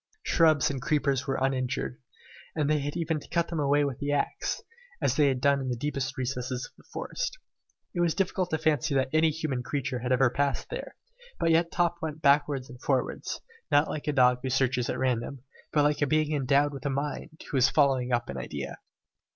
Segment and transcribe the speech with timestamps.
[0.23, 2.01] Shrubs and creepers were uninjured,
[2.55, 4.63] and they had even to cut them away with the axe,
[4.99, 7.37] as they had done in the deepest recesses of the forest.
[7.93, 10.95] It was difficult to fancy that any human creature had ever passed there,
[11.39, 13.41] but yet Top went backwards and forwards,
[13.71, 16.89] not like a dog who searches at random, but like a being endowed with a
[16.89, 18.77] mind, who is following up an idea.